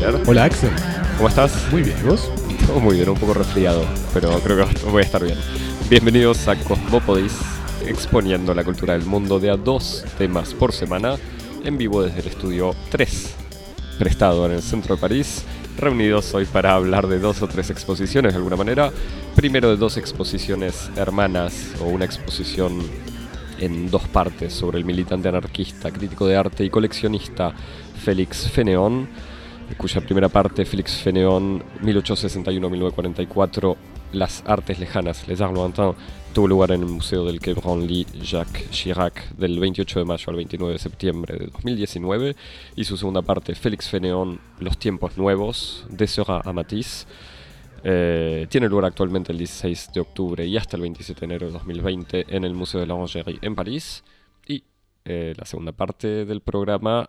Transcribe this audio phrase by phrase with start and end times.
[0.00, 0.22] Javier.
[0.26, 0.70] Hola Axel.
[1.16, 1.72] ¿Cómo estás?
[1.72, 2.30] Muy bien, ¿y vos?
[2.66, 5.38] Todo muy bien, un poco resfriado, pero creo que voy a estar bien.
[5.88, 7.32] Bienvenidos a Cosmopodis,
[7.86, 11.16] exponiendo la cultura del mundo de a dos temas por semana,
[11.64, 13.34] en vivo desde el estudio 3,
[13.98, 15.44] prestado en el centro de París.
[15.78, 18.90] Reunidos hoy para hablar de dos o tres exposiciones de alguna manera.
[19.34, 22.82] Primero de dos exposiciones hermanas o una exposición
[23.58, 27.54] en dos partes sobre el militante anarquista, crítico de arte y coleccionista
[28.02, 29.08] Félix Fénéon,
[29.74, 33.76] cuya primera parte, Félix Fénéon, 1861-1944,
[34.12, 35.96] Las Artes Lejanas, Les Arts Lointains,
[36.32, 40.36] tuvo lugar en el Museo del Quai Branly Jacques Chirac del 28 de mayo al
[40.36, 42.36] 29 de septiembre de 2019,
[42.76, 47.06] y su segunda parte, Félix Fénéon, Los Tiempos Nuevos, de Seurat a Matisse,
[47.88, 51.52] eh, tiene lugar actualmente el 16 de octubre y hasta el 27 de enero de
[51.52, 54.02] 2020 en el Museo de la Orangerie en París.
[54.44, 54.64] Y
[55.04, 57.08] eh, la segunda parte del programa,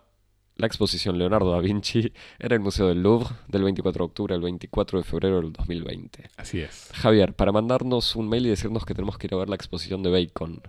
[0.58, 4.40] la exposición Leonardo da Vinci en el Museo del Louvre del 24 de octubre al
[4.40, 6.30] 24 de febrero del 2020.
[6.36, 6.90] Así es.
[6.94, 10.02] Javier, para mandarnos un mail y decirnos que tenemos que ir a ver la exposición
[10.02, 10.60] de Bacon.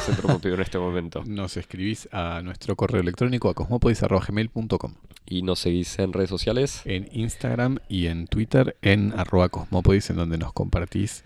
[0.00, 1.22] Centro Pompidou en este momento.
[1.24, 6.82] Nos escribís a nuestro correo electrónico a cosmopodis.gmail.com Y nos seguís en redes sociales.
[6.84, 11.24] En Instagram y en Twitter en arroba cosmopodis en donde nos compartís,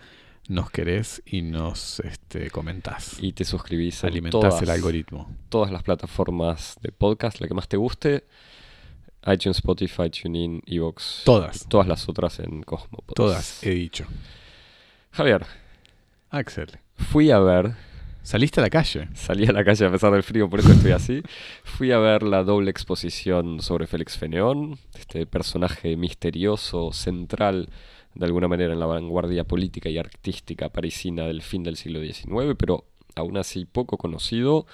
[0.49, 3.17] nos querés y nos este, comentás.
[3.21, 5.29] Y te suscribís Alimentás todas, el algoritmo.
[5.49, 8.25] todas las plataformas de podcast, la que más te guste.
[9.25, 11.21] iTunes, Spotify, TuneIn, Evox.
[11.23, 11.65] Todas.
[11.67, 13.15] Todas las otras en Cosmopodis.
[13.15, 14.05] Todas, he dicho.
[15.11, 15.45] Javier,
[16.29, 17.75] Axel, fui a ver,
[18.23, 19.07] ¿saliste a la calle?
[19.13, 21.21] salí a la calle a pesar del frío, por eso estoy así.
[21.63, 27.69] Fui a ver la doble exposición sobre Félix Fénéon, este personaje misterioso, central
[28.15, 32.55] de alguna manera en la vanguardia política y artística parisina del fin del siglo XIX,
[32.57, 34.65] pero aún así poco conocido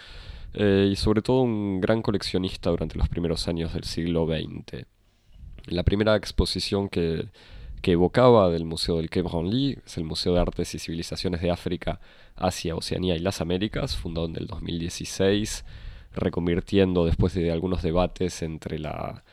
[0.54, 4.86] eh, y sobre todo un gran coleccionista durante los primeros años del siglo XX.
[5.68, 7.28] La primera exposición que,
[7.82, 11.52] que evocaba del Museo del Quai Branly es el Museo de Artes y Civilizaciones de
[11.52, 12.00] África,
[12.36, 15.66] Asia, Oceanía y las Américas, fundado en el 2016,
[16.14, 19.24] reconvirtiendo después de algunos debates entre la,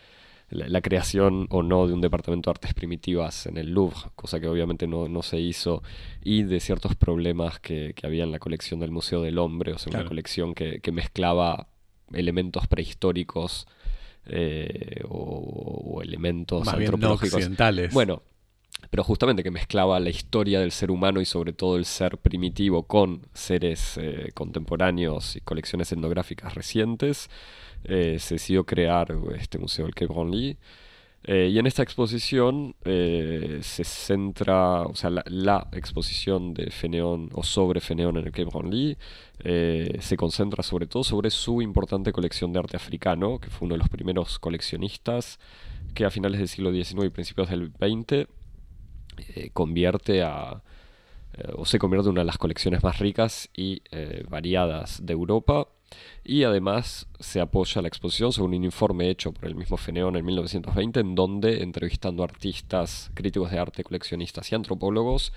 [0.48, 4.38] la, la creación o no de un departamento de artes primitivas en el Louvre, cosa
[4.40, 5.82] que obviamente no, no se hizo,
[6.22, 9.78] y de ciertos problemas que, que había en la colección del Museo del Hombre, o
[9.78, 11.68] sea, una colección que, que mezclaba
[12.12, 13.66] elementos prehistóricos
[14.26, 17.34] eh, o, o elementos Más bien no antropológicos.
[17.34, 17.92] occidentales.
[17.92, 18.22] Bueno,
[18.90, 22.84] pero justamente que mezclaba la historia del ser humano y sobre todo el ser primitivo
[22.84, 27.28] con seres eh, contemporáneos y colecciones etnográficas recientes,
[27.84, 30.56] eh, se decidió crear este museo del Quai Branly.
[31.28, 37.42] Eh, y en esta exposición eh, se centra, o sea, la, exposición de Fénéon o
[37.42, 38.96] sobre Fénéon en el Quai Branly
[40.00, 43.78] se concentra sobre todo sobre su importante colección de arte africano, que fue uno de
[43.78, 45.38] los primeros coleccionistas
[45.94, 48.28] que a finales del siglo XIX y principios del XX
[49.34, 50.62] eh, convierte a,
[51.34, 55.12] eh, o se convierte en una de las colecciones más ricas y eh, variadas de
[55.12, 55.68] Europa.
[56.24, 60.24] Y además se apoya la exposición sobre un informe hecho por el mismo Feneón en
[60.24, 65.32] 1920, en donde, entrevistando artistas, críticos de arte, coleccionistas y antropólogos,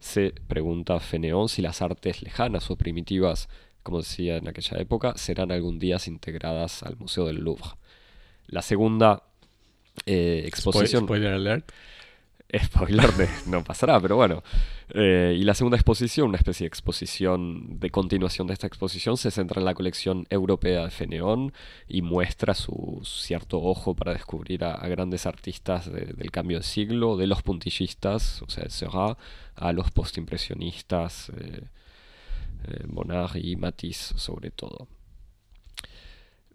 [0.00, 3.48] se pregunta a Feneón si las artes lejanas o primitivas,
[3.82, 7.70] como decía en aquella época, serán algún día integradas al Museo del Louvre.
[8.46, 9.22] La segunda
[10.04, 11.04] eh, exposición...
[11.04, 11.72] Spoiler alert.
[12.64, 14.42] Spoiler de no pasará, pero bueno.
[14.90, 19.30] Eh, y la segunda exposición, una especie de exposición de continuación de esta exposición, se
[19.30, 21.52] centra en la colección europea de Feneón
[21.88, 27.16] y muestra su cierto ojo para descubrir a, grandes artistas de- del cambio de siglo,
[27.16, 29.18] de los puntillistas, o sea, de Seurat,
[29.56, 31.62] a los postimpresionistas, eh,
[32.68, 34.86] eh, Bonnard y Matisse sobre todo.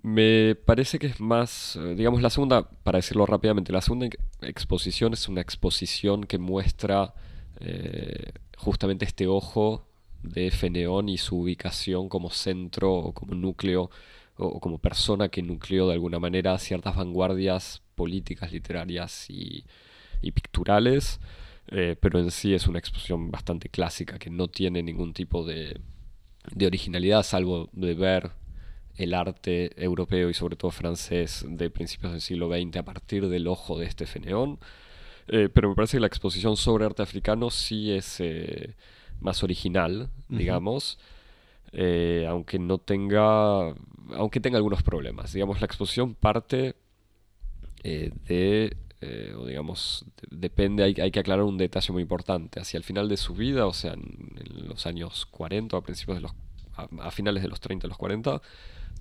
[0.01, 4.17] Me parece que es más, eh, digamos, la segunda, para decirlo rápidamente, la segunda ex-
[4.41, 7.13] exposición es una exposición que muestra
[7.59, 9.85] eh, justamente este ojo
[10.23, 13.89] de Feneón y su ubicación como centro o como núcleo
[14.37, 19.65] o, o como persona que nucleó de alguna manera ciertas vanguardias políticas, literarias y,
[20.21, 21.19] y picturales,
[21.67, 25.81] eh, pero en sí es una exposición bastante clásica que no tiene ningún tipo de,
[26.53, 28.31] de originalidad, salvo de ver
[29.01, 33.47] el arte europeo y sobre todo francés de principios del siglo XX a partir del
[33.47, 34.59] ojo de este Feneón.
[35.27, 38.75] Eh, pero me parece que la exposición sobre arte africano sí es eh,
[39.21, 40.97] más original, digamos,
[41.71, 43.69] eh, aunque no tenga,
[44.15, 45.31] aunque tenga algunos problemas.
[45.33, 46.75] Digamos, la exposición parte
[47.83, 48.75] de,
[49.37, 52.59] o digamos, de- depende, hay, hay que aclarar un detalle muy importante.
[52.59, 55.83] Hacia el final de su vida, o sea, en, en los años 40 o a
[55.83, 56.31] principios de los,
[56.81, 58.41] a, a finales de los 30, los 40,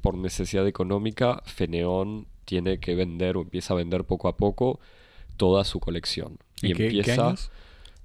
[0.03, 4.81] por necesidad económica, Feneón tiene que vender o empieza a vender poco a poco
[5.37, 6.39] toda su colección.
[6.63, 7.51] Y ¿En qué- qué empieza años?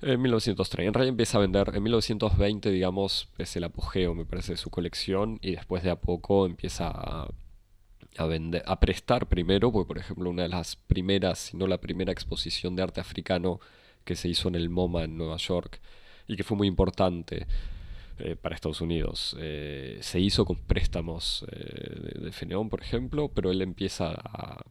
[0.01, 0.87] en 1930.
[0.89, 4.69] En realidad empieza a vender en 1920, digamos, es el apogeo, me parece, de su
[4.69, 7.29] colección y después de a poco empieza a,
[8.17, 11.79] a vender, a prestar primero, porque por ejemplo una de las primeras, si no la
[11.79, 13.59] primera exposición de arte africano
[14.03, 15.79] que se hizo en el MoMA en Nueva York
[16.27, 17.47] y que fue muy importante
[18.19, 19.35] eh, para Estados Unidos.
[19.39, 24.63] Eh, se hizo con préstamos eh, de, Feneón, por ejemplo, pero él empieza a,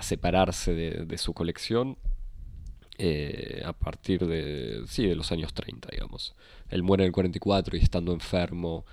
[0.00, 1.98] separarse de, de su colección
[3.64, 6.34] a partir de, sí, de los años 30, digamos.
[6.68, 8.86] Él muere en el 44 y estando enfermo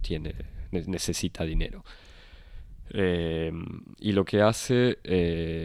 [0.00, 0.34] tiene,
[0.70, 1.84] ne- necesita dinero.
[3.98, 4.98] Y lo que hace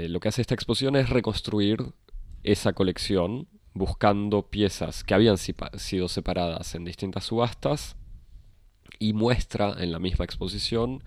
[0.10, 1.78] lo que hace esta exposición es reconstruir
[2.44, 3.48] esa colección
[3.78, 7.96] buscando piezas que habían sido separadas en distintas subastas
[9.00, 11.04] y muestra en la misma exposición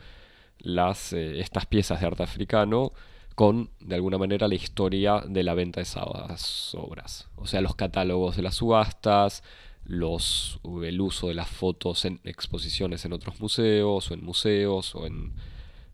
[0.59, 2.93] las, eh, estas piezas de arte africano
[3.35, 7.29] con, de alguna manera, la historia de la venta de esas obras.
[7.37, 9.43] O sea, los catálogos de las subastas,
[9.85, 15.07] los, el uso de las fotos en exposiciones en otros museos o en museos o
[15.07, 15.33] en,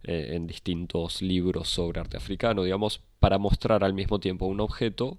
[0.03, 5.19] eh, en distintos libros sobre arte africano, digamos, para mostrar al mismo tiempo un objeto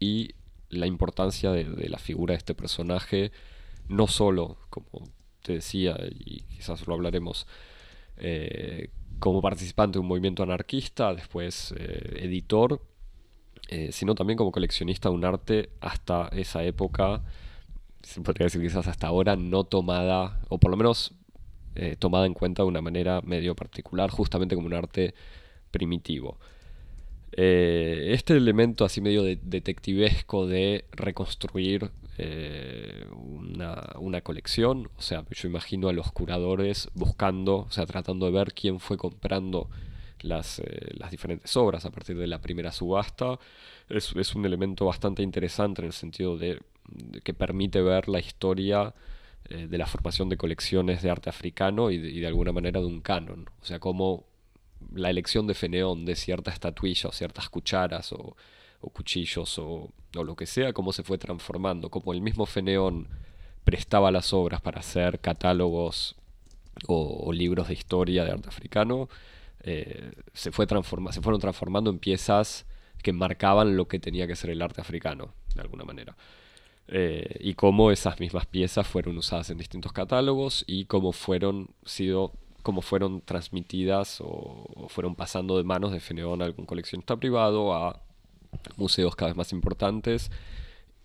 [0.00, 0.34] y
[0.72, 3.30] la importancia de, la figura de este personaje,
[3.88, 5.04] no solo, como
[5.42, 7.46] te decía, y quizás lo hablaremos,
[8.16, 8.88] eh,
[9.18, 12.80] como participante de un movimiento anarquista, después eh, editor,
[13.68, 17.22] eh, sino también como coleccionista de un arte hasta esa época,
[18.02, 21.14] se podría decir quizás hasta ahora, no tomada, o por lo menos
[21.98, 25.14] tomada en cuenta de una manera medio particular, justamente como un arte
[25.70, 26.38] primitivo.
[27.34, 35.24] Eh, este elemento así medio de- detectivesco de reconstruir eh, una, una colección, o sea,
[35.30, 39.70] yo imagino a los curadores buscando, o sea, tratando de ver quién fue comprando
[40.20, 43.38] las, eh, las diferentes obras a partir de la primera subasta,
[43.88, 46.60] es, un elemento bastante interesante en el sentido de,
[47.24, 48.94] que permite ver la historia
[49.48, 52.86] de la formación de colecciones de arte africano y de, y de alguna manera de
[52.86, 54.24] un canon, o sea, cómo
[54.94, 58.36] la elección de Feneón de cierta estatuilla o ciertas cucharas o,
[58.92, 63.08] cuchillos o, lo que sea, cómo se fue transformando, como el mismo Feneón
[63.64, 66.16] prestaba las obras para hacer catálogos
[66.88, 69.08] o, o libros de historia de arte africano,
[69.64, 72.66] eh, se, fue transforma se fueron transformando en piezas
[73.02, 76.16] que marcaban lo que tenía que ser el arte africano, de alguna manera.
[76.88, 82.32] Eh, y cómo esas mismas piezas fueron usadas en distintos catálogos y cómo fueron sido
[82.62, 84.26] cómo fueron transmitidas o,
[84.74, 88.02] o fueron pasando de manos de Feneón a algún coleccionista privado a
[88.76, 90.30] museos cada vez más importantes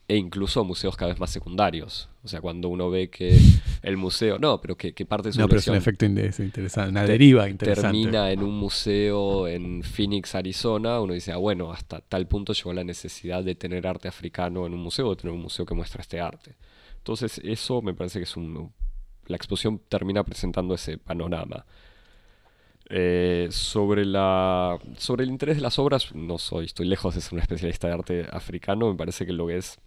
[0.09, 2.09] e incluso museos cada vez más secundarios.
[2.23, 3.37] O sea, cuando uno ve que
[3.81, 6.89] el museo, no, pero que, que parte de su No, pero es un efecto interesante,
[6.89, 7.89] una deriva interesante.
[7.89, 12.71] termina en un museo en Phoenix, Arizona, uno dice, ah, bueno, hasta tal punto llegó
[12.73, 16.01] la necesidad de tener arte africano en un museo, de tener un museo que muestra
[16.01, 16.55] este arte.
[16.97, 18.71] Entonces, eso me parece que es un...
[19.27, 21.65] La exposición termina presentando ese panorama.
[22.89, 27.33] Eh, sobre, la, sobre el interés de las obras, no soy, estoy lejos de ser
[27.33, 29.77] un especialista de arte africano, me parece que lo que es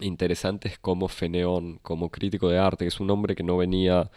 [0.00, 4.10] interesante es cómo Feneón, como crítico de arte, que es un hombre que no venía,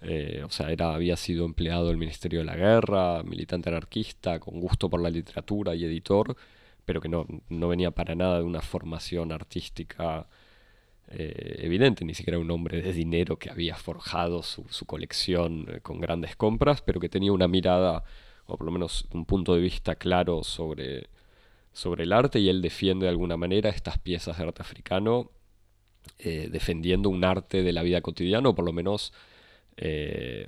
[0.00, 4.58] eh, o sea, era, había sido empleado del Ministerio de la Guerra, militante anarquista, con
[4.58, 6.36] gusto por la literatura y editor,
[6.86, 10.26] pero que no, no venía para nada de una formación artística
[11.12, 15.80] eh, evidente, ni siquiera un hombre de dinero que había forjado su, su colección eh,
[15.80, 18.04] con grandes compras, pero que tenía una mirada,
[18.46, 21.08] o por lo menos un punto de vista claro sobre,
[21.72, 25.32] sobre el arte y él defiende de alguna manera estas piezas de arte africano,
[26.20, 29.12] eh, defendiendo un arte de la vida cotidiana, o por lo menos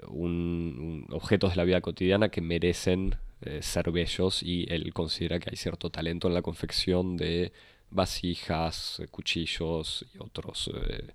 [0.08, 3.16] un, objetos de la vida cotidiana que merecen
[3.60, 7.50] ser bellos y él considera que hay cierto talento en la confección de
[7.92, 11.12] vasijas, cuchillos y otros eh,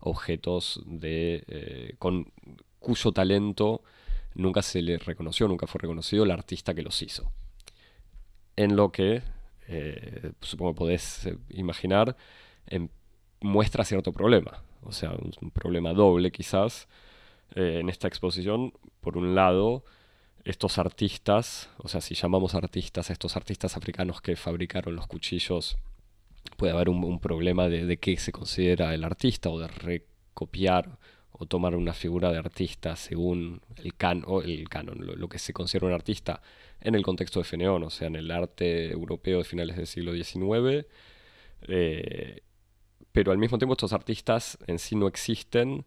[0.00, 2.30] objetos de, eh, con
[2.78, 3.82] cuyo talento
[4.34, 7.30] nunca se le reconoció, nunca fue reconocido el artista que los hizo.
[8.56, 9.22] En lo que,
[9.68, 12.16] eh, supongo que podés imaginar,
[12.66, 12.88] em-
[13.40, 16.88] muestra cierto problema, o sea, un, un problema doble quizás
[17.54, 18.72] en esta exposición.
[19.00, 19.84] Por un lado,
[20.44, 25.78] estos artistas, o sea, si llamamos artistas estos artistas africanos que fabricaron los cuchillos,
[26.56, 30.98] puede haber un, problema de, de qué se considera el artista o de recopiar
[31.32, 35.38] o tomar una figura de artista según el, can, o el canon, lo, lo que
[35.38, 36.42] se considera un artista
[36.80, 40.12] en el contexto de Feneón, o sea, en el arte europeo de finales del siglo
[40.12, 40.86] XIX.
[41.62, 42.40] eh,
[43.12, 45.84] pero al mismo tiempo estos artistas en sí no existen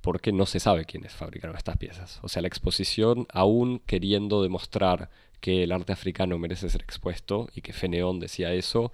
[0.00, 2.20] porque no se sabe quiénes fabricaron estas piezas.
[2.22, 5.10] O sea, la exposición, aún queriendo demostrar
[5.40, 8.92] que el arte africano merece ser expuesto y que Feneón decía eso,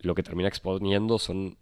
[0.00, 1.56] lo que termina exponiendo son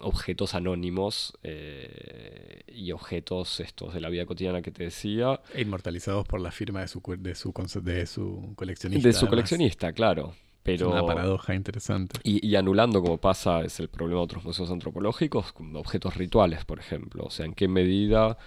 [0.00, 5.40] objetos anónimos eh, y objetos estos de la vida cotidiana que te decía.
[5.56, 9.08] Inmortalizados por la firma de su, de su, de su coleccionista.
[9.08, 10.34] De su coleccionista, claro.
[10.62, 12.18] Pero, una paradoja interesante.
[12.24, 17.24] Y, anulando, como pasa, es el problema de otros museos antropológicos, objetos rituales, por ejemplo.
[17.24, 18.38] O sea, en qué medida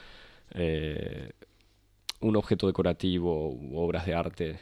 [0.49, 1.33] eh,
[2.19, 4.59] un objeto decorativo u obras de arte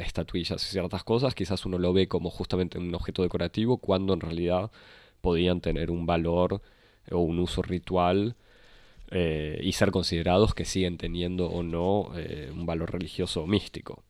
[0.00, 4.20] estatuillas y ciertas cosas, quizás uno lo ve como justamente un objeto decorativo cuando en
[4.20, 4.70] realidad
[5.20, 6.62] podían tener un valor
[7.10, 8.36] o un uso ritual
[9.10, 14.02] eh, y ser considerados que siguen teniendo o no eh, un valor religioso o místico.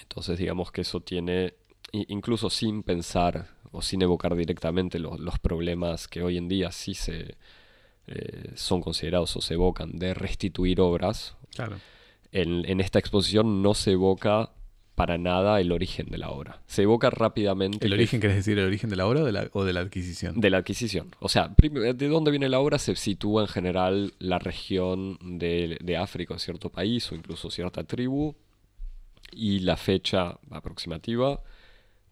[0.00, 1.54] Entonces digamos que eso tiene,
[1.92, 7.36] incluso sin pensar o sin evocar directamente los, problemas que hoy en día sí se
[8.08, 11.36] eh, son considerados o se evocan de restituir obras.
[11.54, 11.76] Claro.
[12.32, 14.50] En, en, esta exposición no se evoca
[15.00, 16.60] para nada el origen de la obra.
[16.66, 17.86] Se evoca rápidamente.
[17.86, 19.80] ¿El origen quieres decir el origen de la obra o de la, o de la
[19.80, 20.38] adquisición?
[20.38, 21.16] De la adquisición.
[21.20, 25.96] O sea, de dónde viene la obra se sitúa en general la región de, de
[25.96, 28.34] África, cierto país o incluso cierta tribu
[29.32, 31.40] y la fecha aproximativa,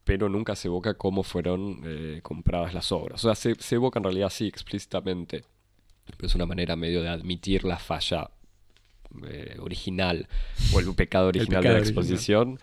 [0.05, 3.23] pero nunca se evoca cómo fueron eh, compradas las obras.
[3.23, 5.45] O sea, se, se evoca en realidad sí explícitamente,
[6.17, 8.31] pero es una manera medio de admitir la falla
[9.27, 10.29] eh, original
[10.75, 12.61] o el pecado original de la exposición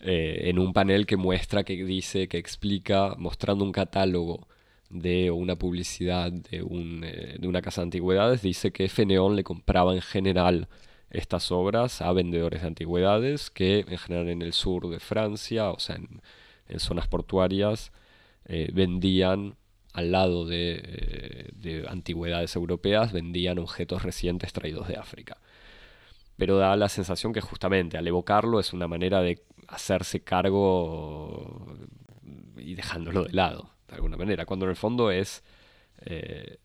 [0.00, 4.46] eh, en un panel que muestra, que dice, que explica, mostrando un catálogo
[4.90, 9.42] de una publicidad de, un, eh, de una casa de antigüedades, dice que Feneón le
[9.44, 10.68] compraba en general
[11.08, 15.78] estas obras a vendedores de antigüedades que en general en el sur de Francia, o
[15.78, 16.20] sea, en,
[16.78, 17.90] zonas portuarias,
[18.72, 19.56] vendían
[19.92, 25.36] al lado de, de, antigüedades europeas, vendían objetos recientes traídos de África
[26.40, 31.66] pero da la sensación que justamente al evocarlo es una manera de hacerse cargo
[32.56, 35.44] y dejándolo de lado, de alguna manera, cuando en el fondo es
[36.06, 36.56] eh,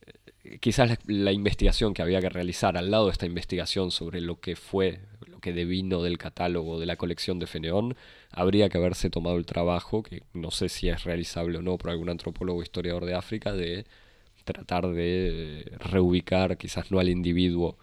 [0.61, 4.55] quizás la, investigación que había que realizar al lado de esta investigación sobre lo que
[4.55, 7.97] fue, lo que devino del catálogo de la colección de Feneón,
[8.31, 11.89] habría que haberse tomado el trabajo, que no sé si es realizable o no por
[11.89, 13.85] algún antropólogo o historiador de África, de
[14.45, 17.77] tratar de reubicar quizás no al individuo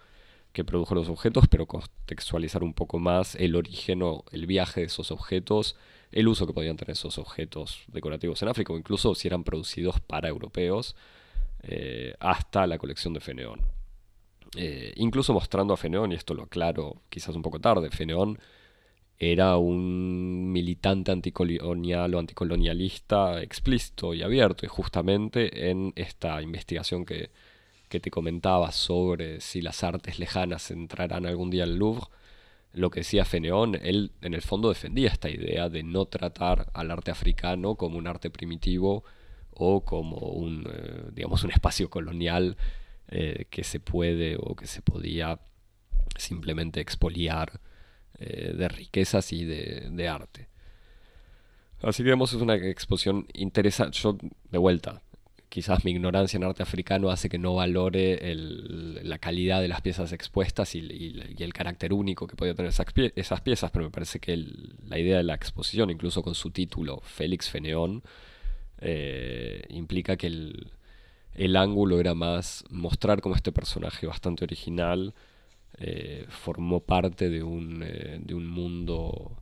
[0.53, 4.85] que produjo los objetos, pero contextualizar un poco más el origen o el viaje de
[4.85, 5.75] esos objetos,
[6.11, 10.29] el uso que podían tener esos objetos decorativos en África, incluso si eran producidos para
[10.29, 10.95] europeos,
[11.63, 13.61] eh, hasta la colección de Feneón.
[14.55, 18.37] Eh, incluso mostrando a Feneón, y esto lo aclaro quizás un poco tarde, Feneón
[19.17, 27.31] era un militante anticolonial o anticolonialista explícito y abierto, y justamente en esta investigación que
[27.93, 32.07] que te comentaba sobre si las artes lejanas entrarán algún día al Louvre,
[32.73, 36.89] lo que decía Feneón, él en el fondo defendía esta idea de no tratar al
[36.89, 39.03] arte africano como un arte primitivo
[39.51, 42.57] o como un, eh, digamos, un espacio colonial
[43.09, 45.39] eh, que se puede o que se podía
[46.17, 47.61] simplemente expoliar
[48.17, 50.47] eh, de riquezas y de, de arte.
[51.83, 53.99] Así que vemos es una exposición interesante.
[53.99, 54.17] Yo,
[54.49, 55.03] de vuelta,
[55.53, 58.19] quizás mi ignorancia en arte africano hace que no valore
[59.03, 60.79] la calidad de las piezas expuestas y,
[61.37, 65.23] el carácter único que podía tener esas, piezas, pero me parece que la idea de
[65.23, 68.01] la exposición, incluso con su título, Félix Feneón,
[68.79, 75.13] eh, implica que el, ángulo era más mostrar cómo este personaje bastante original
[75.77, 79.37] eh, formó parte de un, eh, de un mundo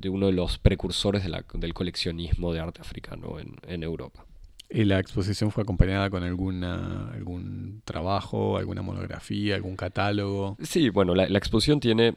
[0.00, 4.24] de uno de los precursores del coleccionismo de arte africano en, Europa.
[4.68, 10.56] ¿Y la exposición fue acompañada con alguna, algún trabajo, alguna monografía, algún catálogo?
[10.62, 12.14] Sí, bueno, la, exposición tiene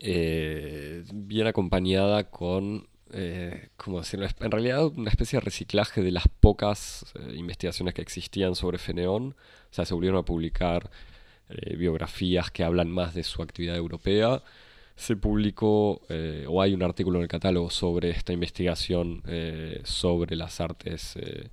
[0.00, 4.26] eh, bien acompañada con, eh, ¿cómo decirlo?
[4.40, 9.36] En realidad una especie de reciclaje de las pocas eh, investigaciones que existían sobre Feneón.
[9.70, 10.90] O sea, se volvieron a publicar
[11.76, 14.42] biografías que hablan más de su actividad europea
[14.96, 20.36] se publicó eh, o hay un artículo en el catálogo sobre esta investigación eh, sobre
[20.36, 21.48] las artes eh,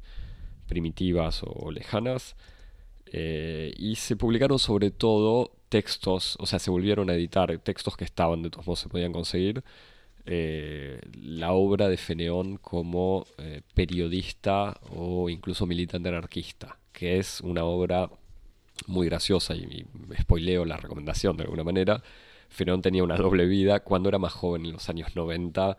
[0.67, 2.35] primitivas o lejanas
[3.11, 8.43] y se publicaron sobre todo textos, o sea, se volvieron a editar textos que estaban,
[8.43, 9.63] de todos modos se podían conseguir,
[10.25, 13.25] la obra de Feneón como
[13.73, 18.11] periodista o incluso militante anarquista, que es una obra
[18.85, 22.03] muy graciosa y, y spoileo la recomendación de alguna manera,
[22.49, 23.79] Feneón tenía una doble vida.
[23.79, 25.77] Cuando era más joven, en los años 90,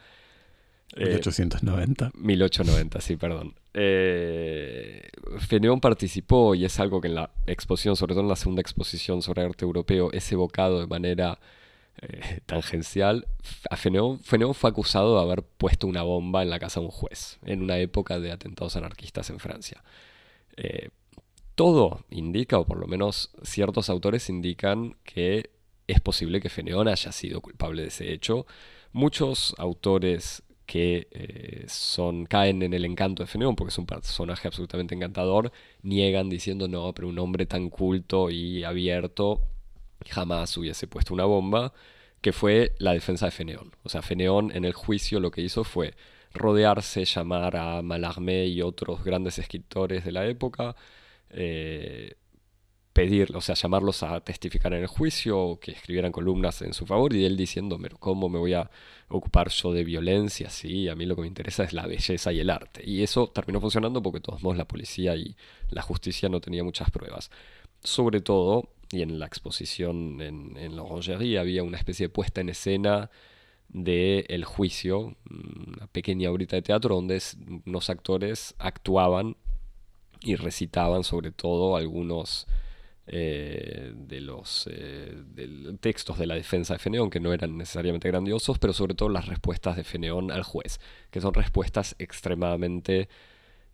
[0.96, 2.10] 1890.
[2.14, 3.54] 1890, sí, perdón.
[3.74, 5.08] Eh,
[5.38, 9.22] Feneón participó, y es algo que en la exposición, sobre todo en la segunda exposición
[9.22, 11.38] sobre arte europeo, es evocado de manera
[12.02, 13.28] eh, tangencial.
[13.70, 16.92] A Feneón, Feneón fue acusado de haber puesto una bomba en la casa de un
[16.92, 19.84] juez, en una época de atentados anarquistas en Francia.
[20.56, 20.88] Eh,
[21.54, 25.50] todo indica, o por lo menos ciertos autores indican, que
[25.90, 28.46] es posible que Feneón haya sido culpable de ese hecho.
[28.92, 34.46] Muchos autores que eh, son, caen en el encanto de Feneón, porque es un personaje
[34.46, 39.40] absolutamente encantador, niegan diciendo no, pero un hombre tan culto y abierto
[40.08, 41.72] jamás hubiese puesto una bomba,
[42.20, 43.72] que fue la defensa de Feneón.
[43.82, 45.94] O sea, Feneón en el juicio lo que hizo fue
[46.32, 50.76] rodearse, llamar a Mallarmé y otros grandes escritores de la época,
[51.30, 52.14] eh,
[52.92, 57.14] pedir, o sea, llamarlos a testificar en el juicio, que escribieran columnas en su favor,
[57.14, 58.70] y él diciendo, pero ¿cómo me voy a
[59.08, 60.50] ocupar yo de violencia?
[60.50, 62.82] Sí, a mí lo que me interesa es la belleza y el arte.
[62.84, 65.36] Y eso terminó funcionando porque de todos modos la policía y
[65.70, 67.30] la justicia no tenían muchas pruebas.
[67.82, 70.82] Sobre todo, y en la exposición en, en la
[71.40, 73.10] había una especie de puesta en escena
[73.68, 77.22] de El Juicio, una pequeña obrita de teatro donde
[77.66, 79.36] unos actores actuaban
[80.22, 82.46] y recitaban sobre todo algunos
[83.12, 85.12] eh, de los eh,
[85.80, 89.26] textos de la defensa de Feneón, que no eran necesariamente grandiosos, pero sobre todo las
[89.26, 90.78] respuestas de Feneón al juez,
[91.10, 93.08] que son respuestas extremadamente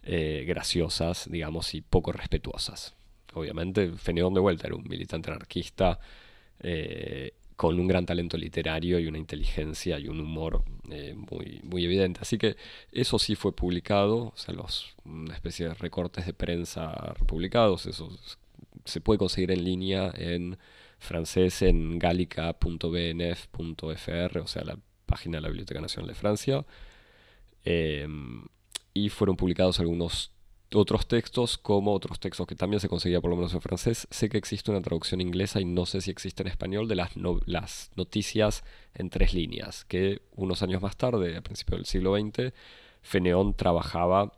[0.05, 2.95] eh, graciosas, digamos, y poco respetuosas.
[3.35, 6.01] Obviamente, Feneón de vuelta era un militante anarquista
[7.57, 10.65] con un gran talento literario y una inteligencia y un humor
[11.15, 12.21] muy, muy evidente.
[12.23, 12.57] Así que
[12.91, 18.39] eso sí fue publicado, o sea, los, una especie de recortes de prensa republicados, esos
[18.87, 20.59] se puede conseguir en línea en
[20.99, 26.65] francés en gallica.bnf.fr, o sea, la página de la Biblioteca Nacional de Francia.
[27.65, 28.45] Em,
[28.95, 30.33] y fueron publicados algunos
[30.75, 34.09] otros textos, como otros textos que también se conseguía por lo menos en francés.
[34.11, 37.13] Sé que existe una traducción inglesa y no sé si existe en español de las,
[37.47, 42.53] las noticias en tres líneas, que unos años más tarde, a principios del siglo XX,
[43.03, 44.33] Feneón trabajaba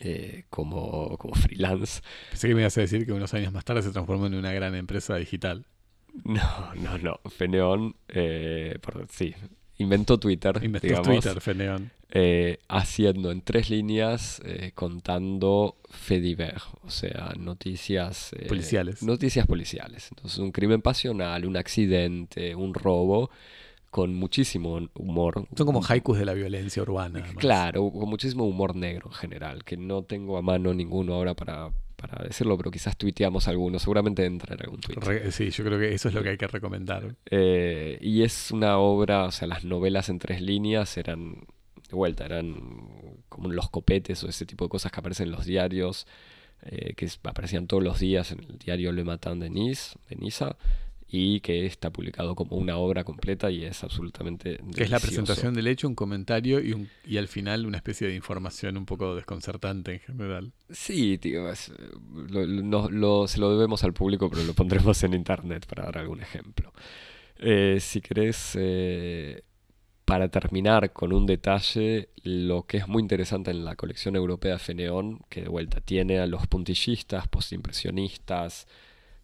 [0.00, 2.02] eh, como, como freelance.
[2.30, 4.52] Pensé que me ibas a decir que unos años más tarde se transformó en una
[4.52, 5.66] gran empresa digital.
[6.22, 7.20] No, no, no.
[7.28, 8.78] Feneón, eh,
[9.10, 9.34] sí,
[9.78, 10.60] inventó Twitter.
[10.62, 11.90] Inventó Twitter, Feneón.
[12.10, 19.02] Eh, haciendo en tres líneas, eh, contando Fediver, o sea, noticias policiales.
[19.02, 20.06] Noticias policiales.
[20.10, 23.30] Entonces, un crimen pasional, un accidente, un robo
[23.94, 25.46] con muchísimo humor.
[25.56, 27.22] Son como haikus de la violencia urbana.
[27.36, 31.70] Claro, con muchísimo humor negro en general, que no tengo a mano ninguno ahora para,
[31.94, 35.30] para decirlo, pero quizás tuiteamos alguno, seguramente entra en algún tweet.
[35.30, 37.14] sí, yo creo que eso es lo que hay que recomendar.
[37.30, 41.46] Eh, y es una obra, o sea, las novelas en tres líneas eran,
[41.88, 42.56] de vuelta, eran
[43.28, 46.08] como los copetes o ese tipo de cosas que aparecen en los diarios,
[46.62, 50.56] eh, que aparecían todos los días en el diario Le Matin de Nice, de Niza
[51.16, 54.58] y que está publicado como una obra completa y es absolutamente...
[54.74, 58.08] Que es la presentación del hecho, un comentario y, un, y al final una especie
[58.08, 60.52] de información un poco desconcertante en general.
[60.70, 61.70] Sí, tío, se
[63.38, 66.72] lo debemos al público, pero lo pondremos en internet para dar algún ejemplo.
[67.36, 69.42] Eh, si querés, eh,
[70.04, 75.20] para terminar con un detalle, lo que es muy interesante en la colección europea Feneón,
[75.28, 78.66] que de vuelta tiene a los puntillistas, postimpresionistas,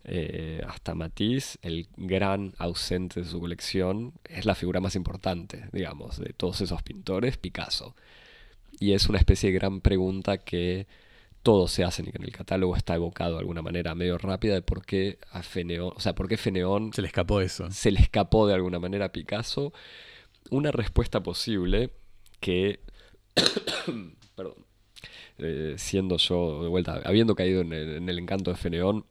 [0.05, 6.19] eh, hasta Matisse, el gran ausente de su colección, es la figura más importante, digamos,
[6.19, 7.95] de todos esos pintores, Picasso.
[8.79, 10.87] Y es una especie de gran pregunta que
[11.43, 14.55] todos se hacen y que en el catálogo está evocado de alguna manera medio rápida
[14.55, 17.71] de por qué a Feneón, o sea, por qué Feneón se le escapó eso.
[17.71, 19.73] Se le escapó de alguna manera a Picasso.
[20.51, 21.93] Una respuesta posible
[22.41, 22.81] que,
[24.37, 24.67] perdón,
[25.39, 29.07] eh, siendo yo de vuelta, habiendo caído en el, en el encanto de Feneón,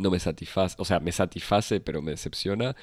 [0.00, 2.74] no me satisface, o sea, me satisface, pero me decepciona,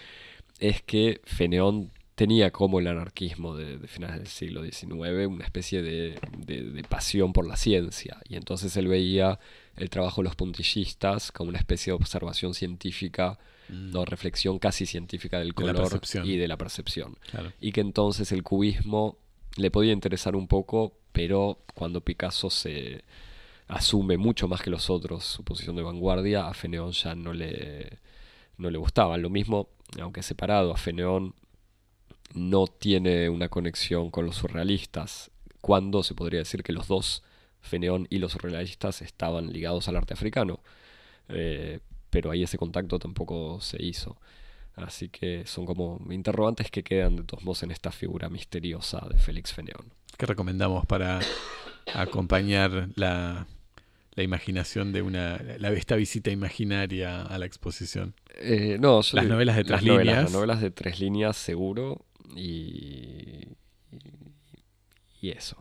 [0.60, 6.84] es que Feneón tenía como el anarquismo de, finales del siglo XIX una especie de,
[6.90, 8.18] pasión por la ciencia.
[8.28, 9.40] Y entonces él veía
[9.76, 13.38] el trabajo de los puntillistas como una especie de observación científica,
[13.70, 13.92] mm.
[13.92, 17.16] no reflexión casi científica del color y de la percepción.
[17.62, 19.20] Y que entonces el cubismo
[19.56, 23.04] le podía interesar un poco, pero cuando Picasso se,
[23.68, 28.00] asume mucho más que los otros su posición de vanguardia, a Feneón ya no le,
[28.58, 29.18] no le gustaba.
[29.18, 29.70] Lo mismo,
[30.02, 31.36] aunque separado, a Feneón
[32.34, 37.24] no tiene una conexión con los surrealistas, cuando se podría decir que los dos,
[37.62, 40.60] Feneón y los surrealistas, estaban ligados al arte africano.
[41.30, 44.18] Eh, pero ahí ese contacto tampoco se hizo.
[44.76, 49.18] Así que son como interrogantes que quedan de todos modos en esta figura misteriosa de
[49.18, 49.92] Félix Feneón.
[50.18, 51.20] ¿Qué recomendamos para
[51.94, 53.48] acompañar la,
[54.18, 58.14] la imaginación de una la, esta visita imaginaria a la exposición?
[58.36, 60.24] Eh, no, yo Las digo- novelas de tres las novelas, líneas.
[60.24, 63.48] las novelas de tres líneas seguro y,
[65.22, 65.58] y eso.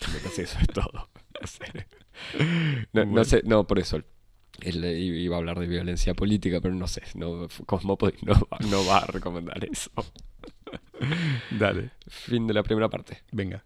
[0.00, 1.10] Eso es todo.
[1.40, 1.86] No sé.
[2.92, 3.24] No, no Bueno.
[3.24, 4.02] sé, no, por eso.
[4.60, 7.02] Él iba a hablar de violencia política, pero no sé.
[7.14, 8.34] No, Cosmópolis no,
[8.70, 9.90] no va a recomendar eso.
[11.50, 13.22] Dale, Fin de la primera parte.
[13.30, 13.62] venga.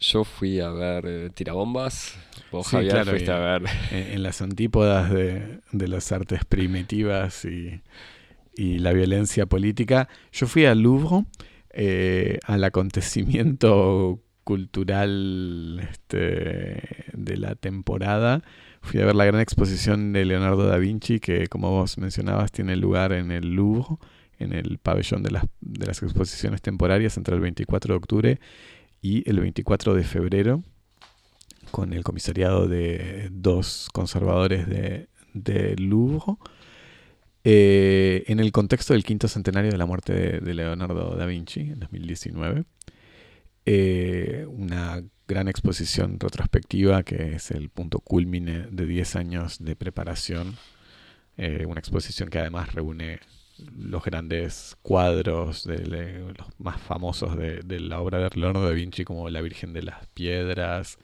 [0.00, 2.18] Yo fui a ver eh, Tirabombas.
[2.50, 3.62] Vos, Sí, Javier, claro, fuiste y- a ver.
[3.92, 7.82] En, en las antípodas de, de las artes primitivas y,
[8.56, 11.26] y la violencia política, yo fui al Louvre,
[11.70, 18.42] eh, al acontecimiento cultural este, de la temporada.
[18.82, 22.74] Fui a ver la gran exposición de Leonardo da Vinci, que como vos mencionabas tiene
[22.76, 23.96] lugar en el Louvre,
[24.38, 28.40] en el pabellón de las, de las exposiciones temporarias entre el 24 de octubre
[29.00, 30.62] y el 24 de febrero
[31.70, 36.36] con el comisariado de dos conservadores de, de Louvre,
[37.42, 41.80] eh, en el contexto del quinto centenario de la muerte de, Leonardo da Vinci en
[41.80, 42.64] 2019.
[43.66, 50.56] Eh, una gran exposición retrospectiva que es el punto culmine de 10 años de preparación.
[51.36, 53.20] Eh, una exposición que además reúne
[53.76, 55.78] los grandes cuadros, de,
[56.36, 60.06] los más famosos de, la obra de Leonardo da Vinci, como La Virgen de las
[60.08, 60.98] Piedras,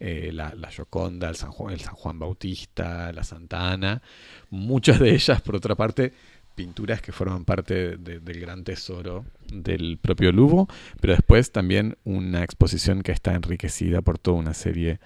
[0.00, 4.02] eh, la, la Gioconda, el San, Juan, el San Juan Bautista, la Santa Ana.
[4.50, 6.12] Muchas de ellas, por otra parte,
[6.54, 10.66] pinturas que forman parte de- del gran tesoro del propio Louvre,
[11.00, 14.98] pero después también una exposición que está enriquecida por toda una serie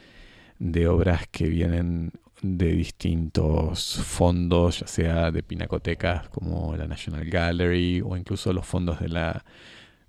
[0.59, 2.13] de obras que vienen
[2.43, 9.01] de distintos fondos, ya sea de pinacotecas como la National Gallery o incluso los fondos
[9.01, 9.45] de la,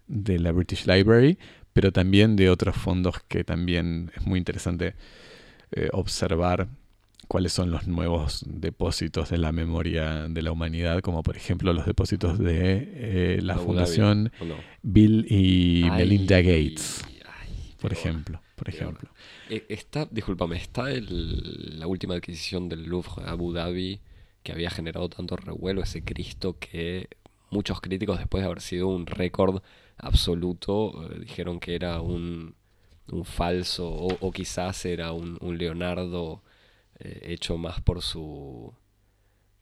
[0.08, 1.38] de la British Library,
[1.74, 4.96] pero también de otros fondos que también es muy interesante
[5.72, 6.67] eh, observar
[7.28, 11.86] cuáles son los nuevos depósitos de la memoria de la humanidad, como por ejemplo los
[11.86, 14.32] depósitos de eh, la Fundación.
[14.82, 17.04] Bill y Ay, Melinda Gates,
[17.80, 18.42] por ejemplo.
[18.56, 19.10] Por ejemplo.
[19.50, 24.00] Eh, Está, discúlpame, está el- la última adquisición del Louvre Abu Dhabi
[24.44, 27.08] que había generado tanto revuelo, ese Cristo que
[27.50, 29.62] muchos críticos después de haber sido un récord
[29.98, 32.56] absoluto eh, dijeron que era un,
[33.12, 36.44] un falso o, o quizás era un, un Leonardo
[37.00, 38.74] eh, hecho más por su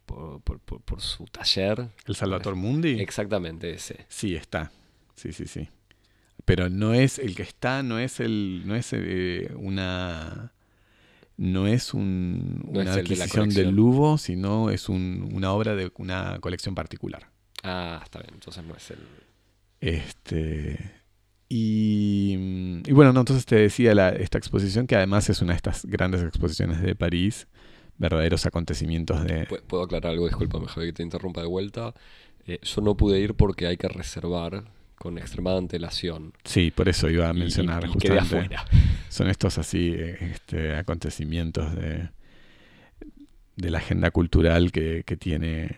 [0.05, 1.89] por, por- por- por su taller.
[2.05, 2.99] El Salvator Mundi.
[2.99, 4.05] Exactamente ese.
[4.09, 4.71] Sí, está.
[5.15, 5.67] Sí, sí, sí.
[6.45, 10.53] Pero no es el que está, no es el, no es eh, una,
[11.37, 13.75] no es un, No una es el de adquisición del.
[13.75, 17.29] Louvre, sino es un- una obra de una colección particular.
[17.63, 18.99] Ah, está bien, entonces no es el...
[19.79, 20.91] Este
[21.49, 22.37] y,
[22.85, 25.85] y bueno, no, entonces te decía la- esta exposición que además es una de estas
[25.85, 27.47] grandes exposiciones de París,
[27.97, 30.27] verdaderos acontecimientos de Pu- ¿Puedo aclarar algo?
[30.27, 31.93] Discúlpame, Javi, que te interrumpa de vuelta.
[32.47, 34.63] Eh, yo no pude ir porque hay que reservar
[35.01, 36.31] con extremada antelación.
[36.43, 38.55] Sí, por eso iba a Y- y- mencionar y, quedé justamente.
[38.55, 38.65] afuera.
[39.09, 42.09] Son estos así eh, este, acontecimientos de,
[43.55, 45.75] de la agenda cultural que, que tiene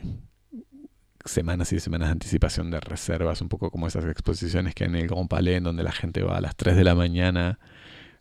[1.25, 4.95] semanas y semanas de anticipación de reservas, un poco como esas exposiciones que hay en
[4.97, 7.59] el Grand Palais, en donde la gente va a las 3 de la mañana,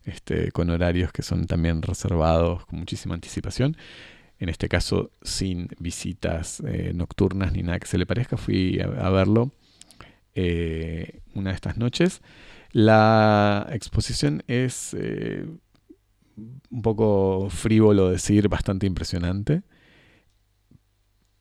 [0.05, 3.75] este, con horarios que son también reservados con muchísima anticipación.
[4.39, 8.85] En este caso, sin visitas eh, nocturnas ni nada que se le parezca, fui a,
[9.05, 9.51] a verlo
[10.35, 12.21] eh, una de estas noches.
[12.71, 15.45] La exposición es eh,
[16.37, 19.63] un poco frívolo decir, bastante impresionante,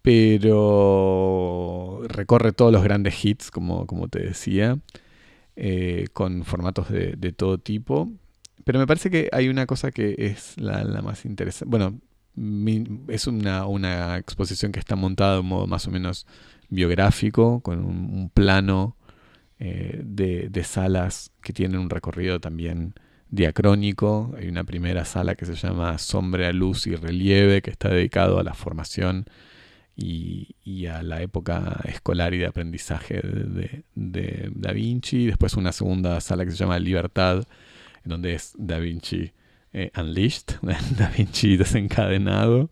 [0.03, 4.79] pero recorre todos los grandes hits, como, como te decía,
[5.57, 8.11] eh, con formatos de, todo tipo.
[8.65, 11.71] Pero me parece que hay una cosa que es la, más interesante.
[11.71, 12.01] Bueno,
[13.09, 16.27] es una, una exposición que está montada de un modo más o menos
[16.73, 18.97] biográfico, con un, plano
[19.59, 22.95] eh, de, de salas que tienen un recorrido también
[23.31, 24.35] diacrónico.
[24.39, 28.43] Hay una primera sala que se llama Sombra, Luz y Relieve, que está dedicado a
[28.45, 29.27] la formación
[29.97, 35.27] y, y a la época escolar y de aprendizaje de, de- de Da Vinci.
[35.27, 37.45] Después una segunda sala que se llama Libertad,
[38.05, 39.33] en donde es Da Vinci
[39.73, 40.57] eh, Unleashed,
[40.99, 42.71] Da Vinci desencadenado.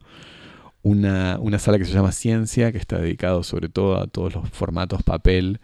[0.82, 4.48] Una, una sala que se llama Ciencia, que está dedicado sobre todo a todos los
[4.48, 5.60] formatos papel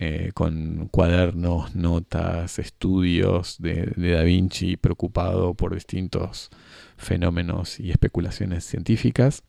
[0.00, 6.50] eh, con cuadernos, notas, estudios de, de, Da Vinci, preocupado por distintos
[6.96, 9.42] fenómenos y especulaciones científicas.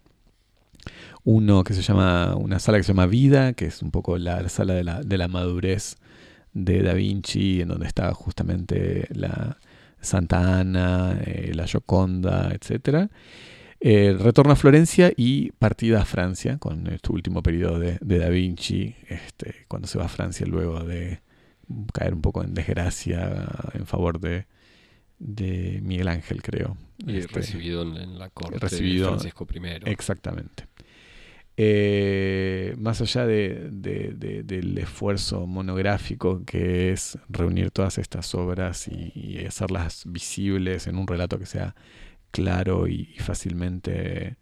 [1.24, 4.50] Uno que se llama, una sala que se llama Vida, que es un poco la,
[4.50, 5.98] sala de la, de la madurez
[6.54, 9.60] de Da Vinci, en donde está justamente la
[10.02, 13.12] Santa Ana, eh, la Gioconda, etc.
[13.82, 18.96] Eh, retorno a Florencia y partida a Francia, con este último periodo de, Da Vinci,
[19.08, 21.22] este, cuando se va a Francia luego de
[21.94, 24.48] caer un poco en desgracia en favor de,
[25.20, 26.78] de Miguel Ángel, creo.
[27.06, 29.89] Y este, recibido en, la corte de Francisco I.
[29.89, 30.65] Exactamente.
[31.62, 40.04] Eh, más allá de, del esfuerzo monográfico que es reunir todas estas obras y, hacerlas
[40.06, 41.76] visibles en un relato que sea
[42.32, 44.38] claro y, fácilmente,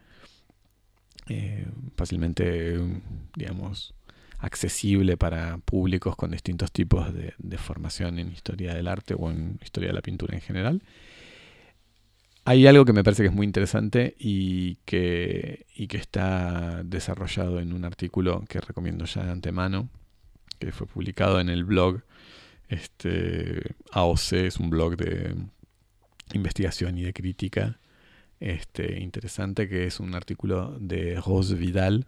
[1.28, 2.80] eh, fácilmente,
[3.36, 3.94] digamos,
[4.40, 9.90] accesible para públicos con distintos tipos de formación en historia del arte o en historia
[9.90, 10.82] de la pintura en general.
[12.48, 17.74] Hay algo que me parece que es muy interesante y que, que está desarrollado en
[17.74, 19.90] un artículo que recomiendo ya de antemano,
[20.58, 22.04] que fue publicado en el blog.
[22.70, 25.36] Este, AOC es un blog de
[26.34, 27.80] investigación y de crítica
[28.40, 32.08] este, interesante, que es un artículo de Rose Vidal,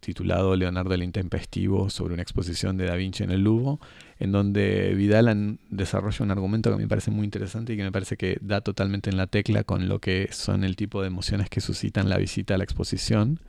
[0.00, 3.78] titulado Leonardo el Intempestivo sobre una exposición de Da Vinci en el Louvre,
[4.18, 8.16] en donde Vidal desarrolla un argumento que me parece muy interesante y que me parece
[8.16, 11.60] que da totalmente en la tecla con lo que son el tipo de emociones que
[11.60, 13.40] suscitan la visita a la exposición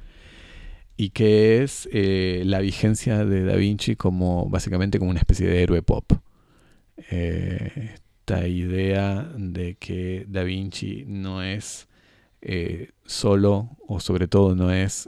[0.98, 5.62] y que es eh, la vigencia de Da Vinci como básicamente como una especie de
[5.62, 6.10] héroe pop.
[7.12, 7.96] Eh,
[8.28, 11.88] esta idea de que Da Vinci no es
[12.42, 15.08] eh, solo o sobre todo no es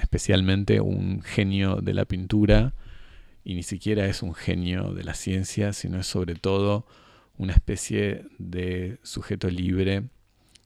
[0.00, 2.74] especialmente un genio de la pintura
[3.44, 6.88] y ni siquiera es un genio de la ciencia, sino es sobre todo
[7.36, 10.08] una especie de sujeto libre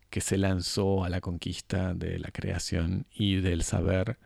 [0.08, 4.16] que se lanzó a la conquista de la creación y del saber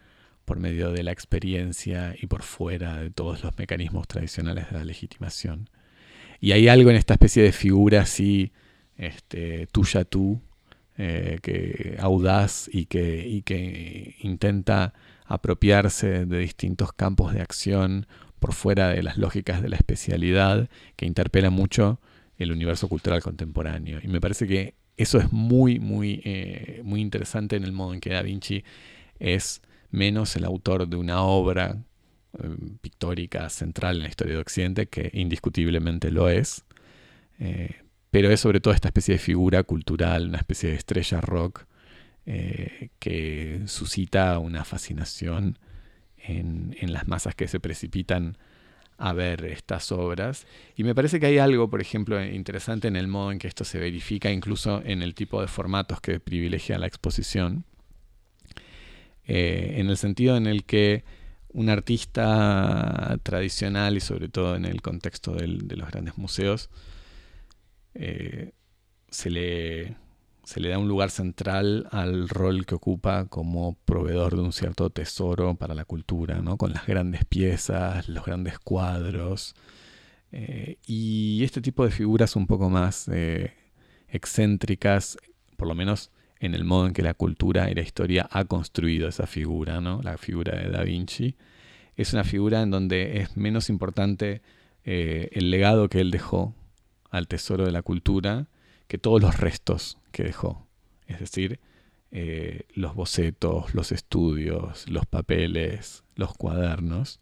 [0.44, 4.84] por medio de la experiencia y por fuera de todos los mecanismos tradicionales de la
[4.84, 5.68] legitimación.
[6.40, 8.52] Y hay algo en esta especie de figura así,
[8.96, 10.40] este, tuya tú,
[10.98, 14.94] eh, que audaz y que, y que intenta
[15.26, 18.06] apropiarse de distintos campos de acción
[18.38, 22.00] por fuera de las lógicas de la especialidad, que interpela mucho
[22.38, 23.98] el universo cultural contemporáneo.
[24.02, 28.00] Y me parece que eso es muy, muy, eh, muy interesante en el modo en
[28.00, 28.64] que Da Vinci
[29.18, 31.78] es menos el autor de una obra
[32.42, 36.64] eh, pictórica central en la historia de Occidente, que indiscutiblemente lo es,
[38.10, 41.66] pero es sobre todo esta especie de figura cultural, una especie de estrella rock
[42.28, 45.60] eh, que suscita una fascinación
[46.16, 48.36] en, las masas que se precipitan
[48.98, 50.44] a ver estas obras.
[50.74, 53.62] Y me parece que hay algo, por ejemplo, interesante en el modo en que esto
[53.62, 57.64] se verifica, incluso en el tipo de formatos que privilegia la exposición,
[59.26, 61.04] eh, en el sentido en el que
[61.56, 66.68] un artista tradicional y sobre todo en el contexto de los grandes museos,
[67.94, 68.52] eh,
[69.08, 69.96] se, le,
[70.44, 74.90] se le da un lugar central al rol que ocupa como proveedor de un cierto
[74.90, 76.58] tesoro para la cultura, ¿no?
[76.58, 79.54] con las grandes piezas, los grandes cuadros.
[80.32, 83.54] Eh, y este tipo de figuras un poco más eh,
[84.08, 85.16] excéntricas,
[85.56, 89.08] por lo menos en el modo en que la cultura y la historia ha construido
[89.08, 90.00] esa figura, ¿no?
[90.02, 91.36] la figura de Da Vinci,
[91.96, 94.42] es una figura en donde es menos importante
[94.84, 96.54] el legado que él dejó
[97.10, 98.48] al tesoro de la cultura
[98.86, 100.66] que todos los restos que dejó.
[101.06, 101.60] Es decir,
[102.10, 107.20] eh, los bocetos, los estudios, los papeles, los cuadernos.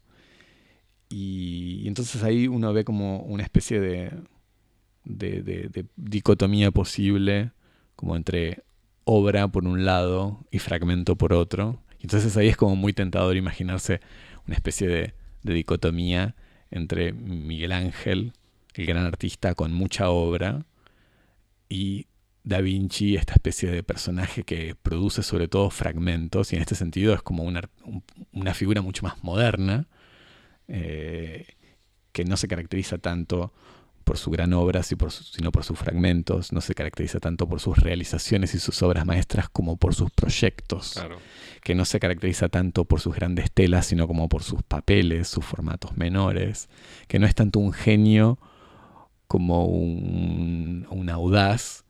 [1.09, 4.11] Y, entonces ahí uno ve como una especie de,
[5.03, 7.51] de, dicotomía posible,
[7.95, 8.63] como entre
[9.05, 11.81] obra por un lado y fragmento por otro.
[12.01, 14.01] Entonces ahí es como muy tentador imaginarse
[14.47, 15.13] una especie de,
[15.43, 16.35] dicotomía
[16.71, 18.33] entre Miguel Ángel,
[18.73, 20.65] el gran artista con mucha obra,
[21.69, 22.07] y
[22.43, 27.13] Da Vinci, esta especie de personaje que produce sobre todo fragmentos, y en este sentido
[27.13, 27.61] es como una,
[28.33, 29.87] una figura mucho más moderna,
[30.67, 31.47] eh,
[32.11, 33.53] que no se caracteriza tanto
[34.05, 38.53] por su gran obra, sino por sus fragmentos, no se caracteriza tanto por sus realizaciones
[38.53, 41.03] y sus obras maestras como por sus proyectos,
[41.61, 45.43] que no se caracteriza tanto por sus grandes telas, sino como por sus papeles, sus
[45.43, 46.69] formatos menores,
[47.07, 48.39] que no es tanto un genio
[49.27, 51.84] como un, audaz,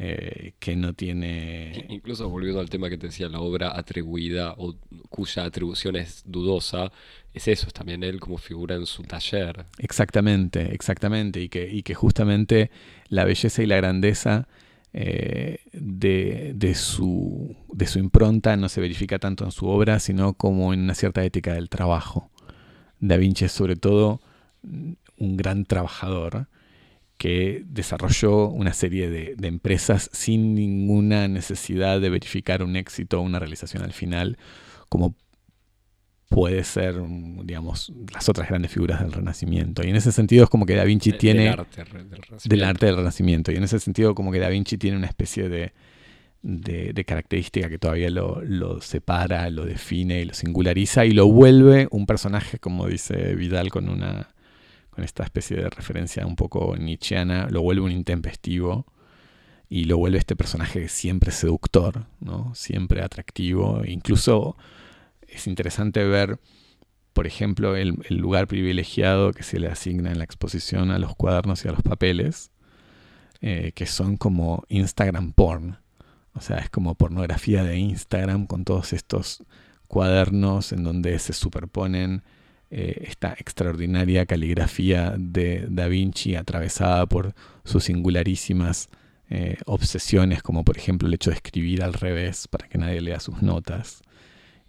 [0.00, 1.86] eh, que no tiene...
[1.88, 4.76] Incluso volviendo al tema que te decía, la obra atribuida o
[5.08, 6.92] cuya atribución es dudosa,
[7.34, 9.66] es eso, es también él como figura en su taller.
[9.78, 12.70] Exactamente, exactamente, y que, y que justamente
[13.08, 14.46] la belleza y la grandeza
[14.92, 20.34] eh, de, de, su, de su impronta no se verifica tanto en su obra, sino
[20.34, 22.30] como en una cierta ética del trabajo.
[23.00, 24.20] Da Vinci es sobre todo
[24.62, 26.46] un gran trabajador
[27.18, 33.40] que desarrolló una serie de, empresas sin ninguna necesidad de verificar un éxito o una
[33.40, 34.38] realización al final,
[34.88, 35.16] como
[36.28, 36.94] puede ser,
[37.42, 39.84] digamos, las otras grandes figuras del Renacimiento.
[39.84, 41.44] Y en ese sentido es como que Da Vinci tiene...
[41.44, 41.84] Del arte
[42.44, 43.50] del, arte del Renacimiento.
[43.50, 45.72] Y en ese sentido como que Da Vinci tiene una especie de,
[46.42, 51.88] de, característica que todavía lo, lo, separa, lo define y lo singulariza y lo vuelve
[51.90, 54.28] un personaje, como dice Vidal, con una
[54.98, 58.84] con esta especie de referencia un poco nietzscheana, lo vuelve un intempestivo
[59.68, 62.52] y lo vuelve este personaje siempre seductor, ¿no?
[62.56, 63.82] siempre atractivo.
[63.86, 64.56] Incluso
[65.28, 66.40] es interesante ver,
[67.12, 71.64] por ejemplo, el, lugar privilegiado que se le asigna en la exposición a los cuadernos
[71.64, 72.50] y a los papeles,
[73.40, 75.78] eh, que son como Instagram porn.
[76.32, 79.44] O sea, es como pornografía de Instagram con todos estos
[79.86, 82.24] cuadernos en donde se superponen
[82.70, 88.88] eh, esta extraordinaria caligrafía de Da Vinci atravesada por sus singularísimas
[89.30, 93.20] eh, obsesiones, como por ejemplo el hecho de escribir al revés para que nadie lea
[93.20, 94.02] sus notas,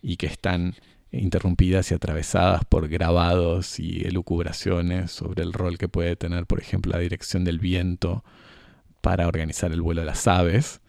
[0.02, 0.76] y que están
[1.12, 6.92] interrumpidas y atravesadas por grabados y elucubraciones sobre el rol que puede tener, por ejemplo,
[6.92, 8.24] la dirección del viento
[9.02, 10.82] para organizar el vuelo de las aves.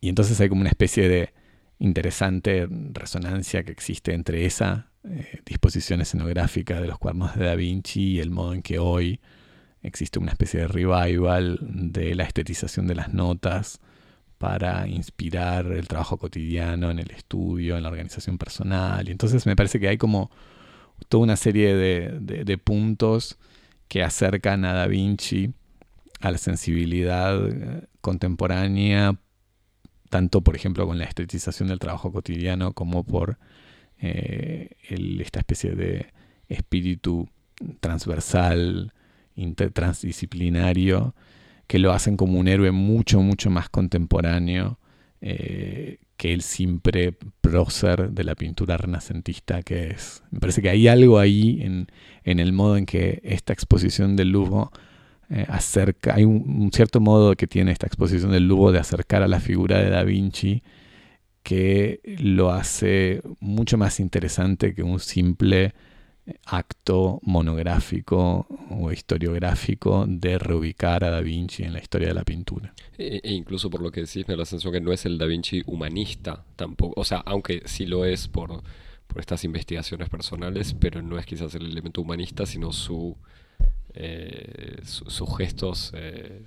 [0.00, 1.34] Y entonces hay como una especie de
[1.78, 8.12] interesante resonancia que existe entre esa eh, disposición escenográfica de los cuernos de Da Vinci
[8.12, 9.20] y el modo en que hoy
[9.82, 13.80] existe una especie de revival de la estetización de las notas
[14.38, 19.08] para inspirar el trabajo cotidiano en el estudio, en la organización personal.
[19.08, 20.30] Y entonces me parece que hay como
[21.08, 23.38] toda una serie de, puntos
[23.88, 25.52] que acercan a Da Vinci
[26.20, 29.16] a la sensibilidad eh, contemporánea,
[30.10, 33.38] tanto por ejemplo con la estetización del trabajo cotidiano como por
[34.00, 34.76] eh,
[35.20, 36.06] esta especie de
[36.48, 37.28] espíritu
[37.80, 38.92] transversal,
[39.72, 41.14] transdisciplinario,
[41.66, 44.78] que lo hacen como un héroe mucho, mucho más contemporáneo
[45.20, 50.22] eh, que el simple prócer de la pintura renacentista que es.
[50.30, 51.88] Me parece que hay algo ahí en,
[52.24, 54.68] el modo en que esta exposición del Louvre
[55.28, 59.22] eh, acerca, hay un, un, cierto modo que tiene esta exposición del Louvre de acercar
[59.22, 60.62] a la figura de Da Vinci
[61.46, 65.74] que lo hace mucho más interesante que un simple
[66.44, 72.74] acto monográfico o historiográfico de reubicar a Da Vinci en la historia de la pintura.
[72.98, 75.18] E, e, incluso por lo que decís, me da la sensación que no es el
[75.18, 77.00] Da Vinci humanista tampoco.
[77.00, 78.60] O sea, aunque sí lo es por,
[79.06, 83.16] por estas investigaciones personales, pero no es quizás el elemento humanista, sino su,
[83.94, 86.42] eh, sus gestos eh,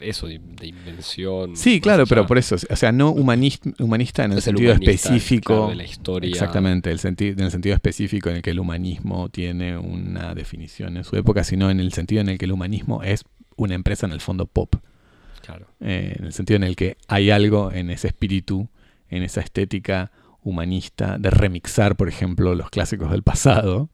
[0.00, 1.56] eso, de, invención.
[1.56, 5.68] Sí, claro, pero por eso, o sea, no humanista, humanista en el sentido específico.
[5.68, 6.30] de la historia.
[6.30, 11.04] Exactamente, el en el sentido específico en el que el humanismo tiene una definición en
[11.04, 13.24] su época, sino en el sentido en el que el humanismo es
[13.56, 14.74] una empresa en el fondo pop.
[15.42, 15.66] Claro.
[15.80, 18.68] Eh, en el sentido en el que hay algo en ese espíritu,
[19.08, 20.10] en esa estética
[20.42, 23.90] humanista, de remixar, por ejemplo, los clásicos del pasado,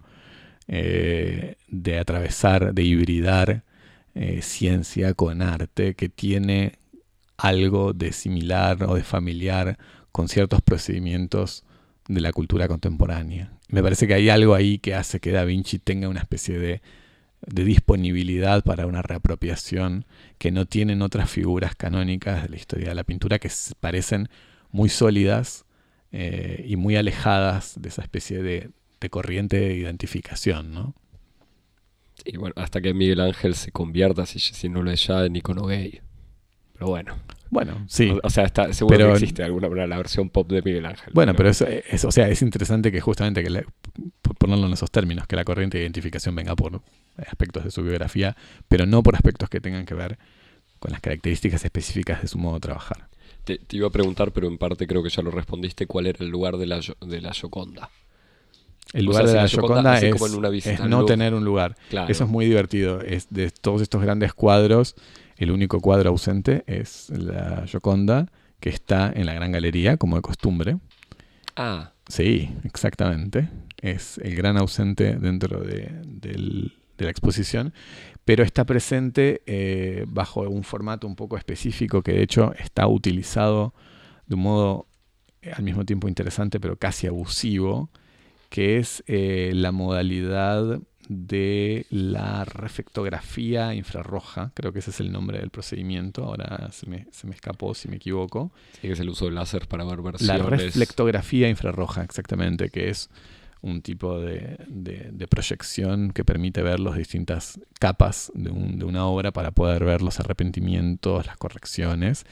[0.66, 3.64] eh, de atravesar, de hibridar
[4.20, 6.80] eh, ciencia con arte que tiene
[7.36, 9.78] algo de similar o de familiar
[10.10, 11.64] con ciertos procedimientos
[12.08, 13.52] de la cultura contemporánea.
[13.68, 16.82] Me parece que hay algo ahí que hace que Da Vinci tenga una especie de,
[17.46, 20.04] disponibilidad para una reapropiación
[20.38, 24.28] que no tienen otras figuras canónicas de la historia de la pintura que parecen
[24.72, 25.64] muy sólidas
[26.10, 30.96] eh, y muy alejadas de esa especie de, de corriente de identificación, ¿no?
[32.24, 35.36] Y bueno, hasta que Miguel Ángel se convierta, si, si no lo es ya, en
[35.36, 36.00] icono gay.
[36.74, 37.16] Pero bueno.
[37.50, 38.12] Bueno, sí.
[38.22, 41.12] O, sea, está, seguro que existe alguna la versión pop de Miguel Ángel.
[41.14, 43.64] Bueno, pero, eso es, o sea, es interesante que justamente, que
[44.38, 46.82] ponerlo en esos términos, que la corriente de identificación venga por
[47.26, 48.36] aspectos de su biografía,
[48.68, 50.18] pero no por aspectos que tengan que ver
[50.78, 53.08] con las características específicas de su modo de trabajar.
[53.44, 56.30] Te, iba a preguntar, pero en parte creo que ya lo respondiste, ¿cuál era el
[56.30, 57.90] lugar de la, de la Gioconda?
[58.92, 61.76] El lugar de la Gioconda es, no tener un lugar.
[62.08, 63.00] Eso es muy divertido.
[63.00, 64.94] Es de todos estos grandes cuadros,
[65.36, 68.30] el único cuadro ausente es la Gioconda,
[68.60, 70.78] que está en la Gran Galería, como de costumbre.
[71.56, 71.92] Ah.
[72.08, 73.48] Sí, exactamente.
[73.80, 75.92] Es el gran ausente dentro de,
[76.98, 77.72] de la exposición,
[78.24, 83.72] pero está presente eh, bajo un formato un poco específico que de hecho está utilizado
[84.26, 84.86] de un modo
[85.40, 87.88] eh, al mismo tiempo interesante pero casi abusivo,
[88.48, 95.38] que es eh, la modalidad de la reflectografía infrarroja, creo que ese es el nombre
[95.38, 98.52] del procedimiento, ahora se me, se me escapó si me equivoco.
[98.74, 100.38] Sí, que es el uso del láser para ver versiones.
[100.38, 103.08] La reflectografía infrarroja, exactamente, que es
[103.60, 109.84] un tipo de, proyección que permite ver las distintas capas de, una obra para poder
[109.84, 112.24] ver los arrepentimientos, las correcciones.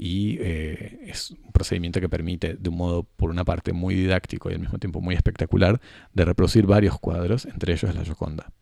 [0.00, 4.48] Y eh, es un procedimiento que permite, de un modo, por una parte, muy didáctico
[4.48, 5.80] y al mismo tiempo muy espectacular,
[6.14, 8.52] de reproducir varios cuadros, entre ellos la Gioconda.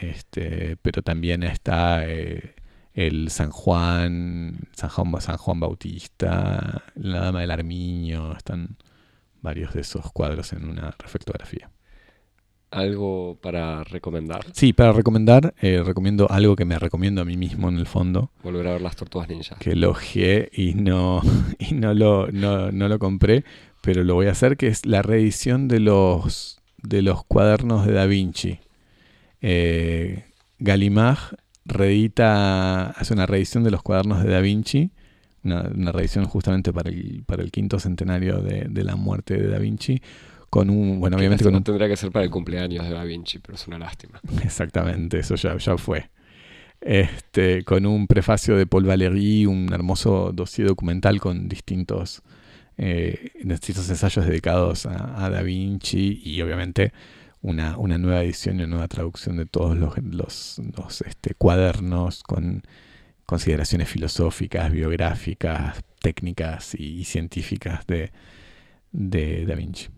[0.00, 2.54] Este, pero también está eh,
[2.92, 8.76] el San Juan, San Juan, San Juan Bautista, la Dama del Armiño, están
[9.40, 11.70] varios de esos cuadros en una reflectografía.
[12.70, 14.44] ¿Algo para recomendar?
[14.52, 18.30] Sí, para recomendar, eh, recomiendo algo que me recomiendo a mí mismo en el fondo.
[18.44, 19.56] Volver a ver las tortugas ninja.
[19.58, 21.20] Que elogié y no,
[21.58, 23.44] y no, lo, no, lo compré,
[23.82, 27.92] pero lo voy a hacer, que es la reedición de los, de los cuadernos de
[27.92, 28.60] Da Vinci.
[29.42, 30.24] Eh,
[30.58, 34.90] Gallimard reedita, hace una reedición de los cuadernos de Da Vinci
[35.44, 40.02] una, revisión justamente para el, para el quinto centenario de, la muerte de Da Vinci,
[40.50, 41.62] con un, bueno, obviamente con un...
[41.62, 44.20] Tendría que ser para el cumpleaños de Da Vinci, pero es una lástima.
[44.44, 46.10] Exactamente, eso ya, ya fue.
[46.80, 52.22] Este, con un prefacio de Paul Valéry, un hermoso dossier documental con distintos,
[52.78, 56.92] eh, distintos ensayos dedicados a, Da Vinci y obviamente
[57.42, 62.22] una, una, nueva edición y una nueva traducción de todos los, los, los este, cuadernos
[62.22, 62.62] con
[63.24, 68.10] consideraciones filosóficas, biográficas, técnicas y, científicas de,
[68.90, 69.88] de Da Vinci.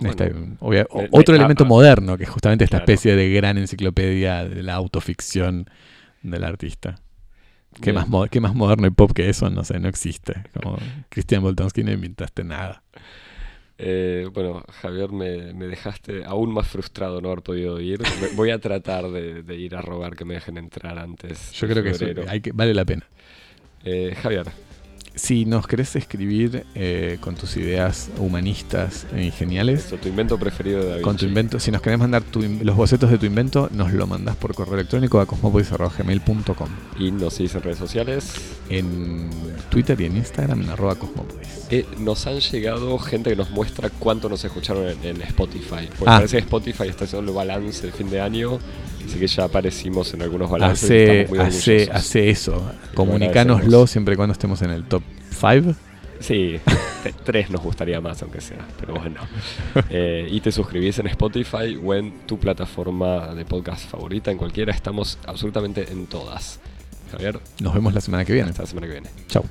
[0.00, 5.68] Otro elemento moderno, que es justamente esta especie de gran enciclopedia de la autoficción
[6.22, 6.96] del artista.
[7.80, 9.50] ¿Qué más, ¿Qué más moderno y pop que eso?
[9.50, 10.44] No sé, no existe.
[10.52, 10.78] Como
[11.08, 12.82] Christian Boltonski no inventaste nada.
[13.76, 18.00] Eh, bueno, Javier, me, dejaste aún más frustrado no haber podido ir.
[18.36, 21.52] Voy a tratar de, ir a robar que me dejen entrar antes.
[21.52, 23.04] Yo creo que, hay que vale la pena.
[23.84, 24.46] Eh, Javier,
[25.14, 29.94] si nos querés escribir eh, con tus ideas humanistas y geniales.
[30.00, 31.02] tu invento preferido de David.
[31.02, 31.60] Con tu invento.
[31.60, 35.20] Si nos querés mandar los bocetos de tu invento, nos lo mandás por correo electrónico
[35.20, 36.68] a cosmopolis.gmail.com.
[36.98, 38.34] Y nos seguís en redes sociales.
[38.68, 39.30] En
[39.70, 41.66] Twitter y en Instagram en arroba cosmopolis.
[41.70, 45.88] Eh, nos han llegado gente que nos muestra cuánto nos escucharon en, Spotify.
[45.98, 46.18] Porque ah.
[46.18, 48.58] parece que Spotify está haciendo el balance de fin de año.
[49.06, 50.84] Así que ya aparecimos en algunos balances.
[50.84, 52.70] Hace, muy hace, eso.
[52.94, 55.74] Comunicánoslo siempre y cuando estemos en el top 5.
[56.20, 56.58] Sí,
[57.24, 59.20] tres nos gustaría más, aunque sea, pero bueno.
[59.90, 64.72] Eh, y te suscribís en Spotify o en tu plataforma de podcast favorita, en cualquiera.
[64.72, 66.60] Estamos absolutamente en todas.
[67.10, 67.38] Javier.
[67.60, 68.50] Nos vemos la semana que viene.
[68.50, 69.10] Hasta la semana que viene.
[69.28, 69.44] Chao.